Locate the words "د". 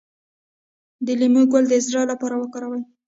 1.05-1.07, 1.69-1.73